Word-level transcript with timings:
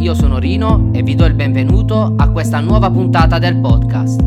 io 0.00 0.14
sono 0.14 0.38
Rino 0.38 0.90
e 0.92 1.02
vi 1.02 1.14
do 1.14 1.24
il 1.24 1.34
benvenuto 1.34 2.14
a 2.16 2.30
questa 2.30 2.60
nuova 2.60 2.90
puntata 2.90 3.38
del 3.38 3.60
podcast. 3.60 4.20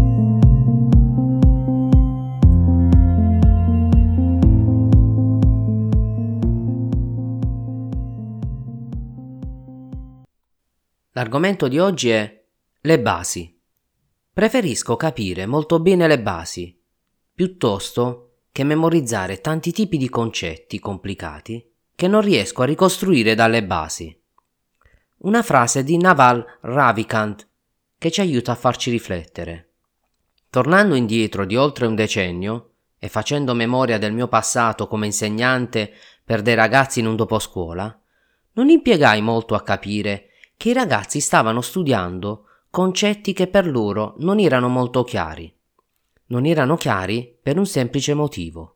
L'argomento 11.12 11.68
di 11.68 11.80
oggi 11.80 12.10
è 12.10 12.44
le 12.82 13.00
basi. 13.02 13.60
Preferisco 14.32 14.96
capire 14.96 15.46
molto 15.46 15.80
bene 15.80 16.08
le 16.08 16.22
basi, 16.22 16.80
piuttosto 17.34 18.36
che 18.52 18.64
memorizzare 18.64 19.42
tanti 19.42 19.72
tipi 19.72 19.98
di 19.98 20.08
concetti 20.08 20.80
complicati 20.80 21.72
che 21.96 22.08
non 22.08 22.22
riesco 22.22 22.62
a 22.62 22.66
ricostruire 22.66 23.36
dalle 23.36 23.64
basi. 23.64 24.23
Una 25.24 25.42
frase 25.42 25.86
di 25.86 25.96
Naval 25.96 26.46
Ravikant 26.60 27.48
che 27.98 28.12
ci 28.12 28.20
aiuta 28.20 28.52
a 28.52 28.56
farci 28.56 28.92
riflettere. 28.92 29.70
Tornando 30.50 30.96
indietro 30.96 31.46
di 31.46 31.56
oltre 31.56 31.86
un 31.86 31.96
decennio 31.96 32.72
e 33.00 33.08
facendo 33.08 33.54
memoria 33.54 33.98
del 33.98 34.12
mio 34.12 34.28
passato 34.28 34.86
come 34.86 35.06
insegnante 35.06 35.94
per 36.26 36.42
dei 36.42 36.56
ragazzi 36.56 37.00
in 37.00 37.08
un 37.08 37.16
doposcuola, 37.16 37.98
non 38.52 38.68
impiegai 38.68 39.22
molto 39.22 39.56
a 39.56 39.62
capire 39.62 40.32
che 40.58 40.72
i 40.72 40.74
ragazzi 40.74 41.22
stavano 41.22 41.62
studiando 41.62 42.48
concetti 42.70 43.32
che 43.32 43.48
per 43.48 43.66
loro 43.66 44.16
non 44.18 44.40
erano 44.40 44.68
molto 44.68 45.06
chiari. 45.06 45.56
Non 46.26 46.46
erano 46.46 46.76
chiari 46.76 47.34
per 47.42 47.58
un 47.58 47.66
semplice 47.66 48.14
motivo. 48.14 48.76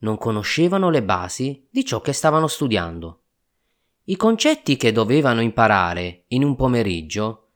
Non 0.00 0.18
conoscevano 0.18 0.90
le 0.90 1.02
basi 1.02 1.66
di 1.70 1.82
ciò 1.82 2.02
che 2.02 2.12
stavano 2.12 2.46
studiando. 2.46 3.22
I 4.10 4.16
concetti 4.16 4.76
che 4.76 4.90
dovevano 4.90 5.42
imparare 5.42 6.24
in 6.28 6.42
un 6.42 6.56
pomeriggio 6.56 7.50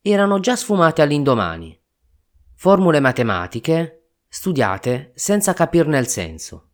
erano 0.00 0.40
già 0.40 0.56
sfumati 0.56 1.02
all'indomani. 1.02 1.78
Formule 2.54 2.98
matematiche 2.98 4.12
studiate 4.26 5.12
senza 5.14 5.52
capirne 5.52 5.98
il 5.98 6.06
senso. 6.06 6.70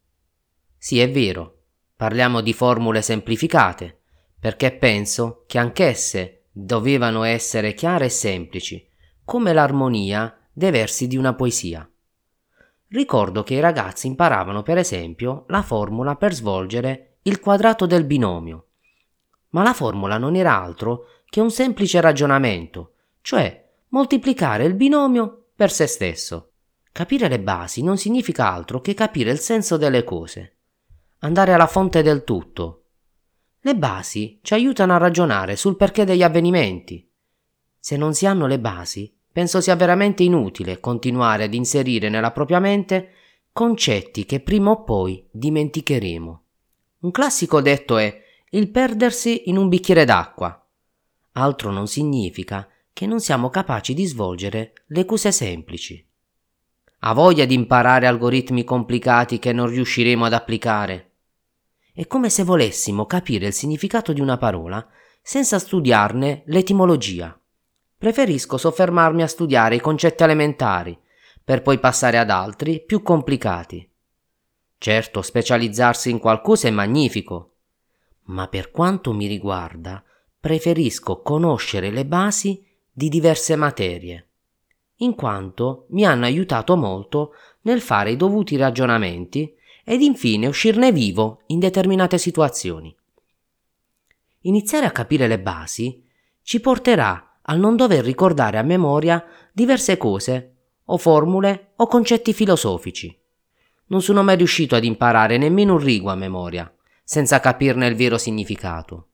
Sì, 0.78 1.00
è 1.00 1.10
vero, 1.10 1.62
parliamo 1.96 2.42
di 2.42 2.52
formule 2.52 3.02
semplificate, 3.02 4.02
perché 4.38 4.70
penso 4.70 5.42
che 5.48 5.58
anch'esse 5.58 6.44
dovevano 6.52 7.24
essere 7.24 7.74
chiare 7.74 8.04
e 8.04 8.10
semplici, 8.10 8.88
come 9.24 9.52
l'armonia 9.52 10.32
dei 10.52 10.70
versi 10.70 11.08
di 11.08 11.16
una 11.16 11.34
poesia. 11.34 11.90
Ricordo 12.86 13.42
che 13.42 13.54
i 13.54 13.60
ragazzi 13.60 14.06
imparavano 14.06 14.62
per 14.62 14.78
esempio 14.78 15.44
la 15.48 15.62
formula 15.62 16.14
per 16.14 16.32
svolgere 16.34 17.18
il 17.22 17.40
quadrato 17.40 17.84
del 17.86 18.04
binomio. 18.04 18.68
Ma 19.54 19.62
la 19.62 19.72
formula 19.72 20.18
non 20.18 20.36
era 20.36 20.60
altro 20.60 21.06
che 21.24 21.40
un 21.40 21.50
semplice 21.50 22.00
ragionamento, 22.00 22.92
cioè 23.22 23.68
moltiplicare 23.88 24.64
il 24.64 24.74
binomio 24.74 25.46
per 25.56 25.72
se 25.72 25.86
stesso. 25.86 26.52
Capire 26.92 27.28
le 27.28 27.40
basi 27.40 27.82
non 27.82 27.98
significa 27.98 28.52
altro 28.52 28.80
che 28.80 28.94
capire 28.94 29.32
il 29.32 29.40
senso 29.40 29.76
delle 29.76 30.04
cose, 30.04 30.56
andare 31.18 31.52
alla 31.52 31.66
fonte 31.66 32.02
del 32.02 32.22
tutto, 32.22 32.84
le 33.66 33.76
basi 33.76 34.40
ci 34.42 34.52
aiutano 34.52 34.92
a 34.92 34.98
ragionare 34.98 35.56
sul 35.56 35.76
perché 35.76 36.04
degli 36.04 36.22
avvenimenti. 36.22 37.10
Se 37.78 37.96
non 37.96 38.12
si 38.12 38.26
hanno 38.26 38.46
le 38.46 38.60
basi, 38.60 39.10
penso 39.32 39.62
sia 39.62 39.74
veramente 39.74 40.22
inutile 40.22 40.80
continuare 40.80 41.44
ad 41.44 41.54
inserire 41.54 42.10
nella 42.10 42.30
propria 42.30 42.58
mente 42.58 43.12
concetti 43.52 44.26
che 44.26 44.40
prima 44.40 44.70
o 44.70 44.84
poi 44.84 45.26
dimenticheremo. 45.30 46.44
Un 46.98 47.10
classico 47.10 47.62
detto 47.62 47.96
è 47.96 48.23
il 48.54 48.70
perdersi 48.70 49.48
in 49.48 49.56
un 49.56 49.68
bicchiere 49.68 50.04
d'acqua. 50.04 50.64
Altro 51.32 51.72
non 51.72 51.88
significa 51.88 52.68
che 52.92 53.04
non 53.04 53.18
siamo 53.18 53.50
capaci 53.50 53.94
di 53.94 54.06
svolgere 54.06 54.74
le 54.86 55.04
cose 55.04 55.32
semplici. 55.32 56.08
Ha 57.00 57.12
voglia 57.14 57.46
di 57.46 57.54
imparare 57.54 58.06
algoritmi 58.06 58.62
complicati 58.62 59.40
che 59.40 59.52
non 59.52 59.66
riusciremo 59.66 60.24
ad 60.24 60.34
applicare? 60.34 61.10
È 61.92 62.06
come 62.06 62.30
se 62.30 62.44
volessimo 62.44 63.06
capire 63.06 63.48
il 63.48 63.52
significato 63.52 64.12
di 64.12 64.20
una 64.20 64.36
parola 64.36 64.86
senza 65.20 65.58
studiarne 65.58 66.44
l'etimologia. 66.46 67.36
Preferisco 67.98 68.56
soffermarmi 68.56 69.22
a 69.22 69.26
studiare 69.26 69.74
i 69.74 69.80
concetti 69.80 70.22
elementari, 70.22 70.96
per 71.42 71.60
poi 71.60 71.80
passare 71.80 72.18
ad 72.18 72.30
altri 72.30 72.84
più 72.84 73.02
complicati. 73.02 73.90
Certo, 74.78 75.22
specializzarsi 75.22 76.08
in 76.08 76.20
qualcosa 76.20 76.68
è 76.68 76.70
magnifico, 76.70 77.53
ma 78.26 78.48
per 78.48 78.70
quanto 78.70 79.12
mi 79.12 79.26
riguarda, 79.26 80.02
preferisco 80.38 81.22
conoscere 81.22 81.90
le 81.90 82.06
basi 82.06 82.64
di 82.90 83.08
diverse 83.08 83.56
materie, 83.56 84.28
in 84.96 85.14
quanto 85.14 85.86
mi 85.90 86.04
hanno 86.04 86.24
aiutato 86.24 86.76
molto 86.76 87.32
nel 87.62 87.80
fare 87.80 88.12
i 88.12 88.16
dovuti 88.16 88.56
ragionamenti 88.56 89.54
ed 89.84 90.00
infine 90.00 90.46
uscirne 90.46 90.92
vivo 90.92 91.42
in 91.46 91.58
determinate 91.58 92.18
situazioni. 92.18 92.94
Iniziare 94.40 94.86
a 94.86 94.90
capire 94.92 95.26
le 95.26 95.40
basi 95.40 96.02
ci 96.42 96.60
porterà 96.60 97.38
al 97.42 97.58
non 97.58 97.76
dover 97.76 98.04
ricordare 98.04 98.58
a 98.58 98.62
memoria 98.62 99.24
diverse 99.52 99.96
cose 99.96 100.54
o 100.84 100.98
formule 100.98 101.72
o 101.76 101.86
concetti 101.86 102.32
filosofici. 102.32 103.18
Non 103.86 104.02
sono 104.02 104.22
mai 104.22 104.36
riuscito 104.36 104.74
ad 104.74 104.84
imparare 104.84 105.38
nemmeno 105.38 105.74
un 105.74 105.78
rigo 105.78 106.10
a 106.10 106.14
memoria, 106.14 106.73
senza 107.04 107.38
capirne 107.38 107.86
il 107.86 107.94
vero 107.94 108.16
significato. 108.16 109.08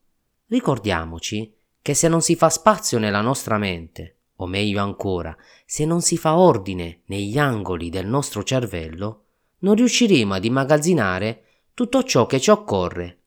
Ricordiamoci 0.47 1.53
che 1.83 1.95
se 1.95 2.09
non 2.09 2.23
si 2.23 2.37
fa 2.37 2.49
spazio 2.49 2.99
nella 2.99 3.21
nostra 3.21 3.59
mente, 3.59 4.19
o 4.37 4.47
meglio 4.47 4.81
ancora, 4.81 5.37
se 5.67 5.84
non 5.84 6.01
si 6.01 6.17
fa 6.17 6.39
ordine 6.39 7.03
negli 7.06 7.39
angoli 7.39 7.91
del 7.91 8.06
nostro 8.06 8.43
cervello, 8.43 9.25
non 9.59 9.75
riusciremo 9.75 10.34
ad 10.34 10.45
immagazzinare 10.45 11.45
tutto 11.75 12.03
ciò 12.05 12.27
che 12.27 12.41
ci 12.41 12.51
occorre, 12.51 13.19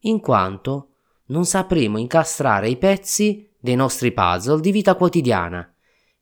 in 0.00 0.20
quanto 0.20 0.88
non 1.26 1.44
sapremo 1.44 1.98
incastrare 1.98 2.68
i 2.68 2.76
pezzi 2.76 3.48
dei 3.58 3.74
nostri 3.74 4.12
puzzle 4.12 4.60
di 4.60 4.70
vita 4.70 4.94
quotidiana, 4.94 5.72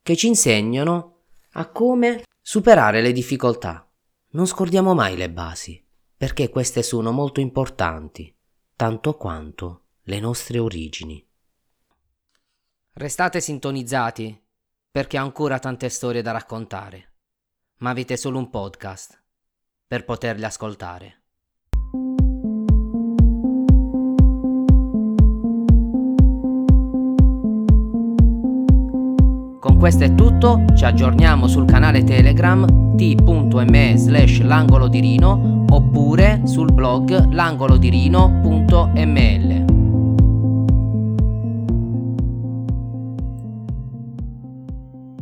che 0.03 0.17
ci 0.17 0.27
insegnano 0.27 1.17
a 1.53 1.67
come 1.69 2.23
superare 2.41 3.01
le 3.01 3.13
difficoltà. 3.13 3.87
Non 4.31 4.47
scordiamo 4.47 4.95
mai 4.95 5.17
le 5.17 5.31
basi, 5.31 5.83
perché 6.19 6.49
queste 6.49 6.83
sono 6.83 7.13
molto 7.13 7.39
importanti, 7.39 8.37
tanto 8.75 9.17
quanto 9.17 9.85
le 10.03 10.19
nostre 10.19 10.59
origini. 10.59 11.25
Restate 12.95 13.41
sintonizzati, 13.41 14.47
perché 14.91 15.17
ho 15.17 15.23
ancora 15.23 15.61
tante 15.61 15.89
storie 15.89 16.21
da 16.21 16.33
raccontare, 16.33 17.13
ma 17.79 17.91
avete 17.91 18.17
solo 18.17 18.39
un 18.39 18.51
podcast 18.51 19.23
per 19.87 20.05
poterli 20.05 20.45
ascoltare. 20.45 21.23
Con 29.61 29.77
questo 29.79 30.03
è 30.03 30.15
tutto, 30.17 30.65
ci 30.77 30.85
aggiorniamo 30.85 31.47
sul 31.47 31.65
canale 31.65 32.03
Telegram 32.03 32.88
t.me 32.99 33.97
slash 33.97 34.43
l'angolo 34.43 34.89
di 34.89 34.99
Rino 34.99 35.65
oppure 35.71 36.41
sul 36.45 36.73
blog 36.73 37.33
langolodirino.ml. 37.33 39.78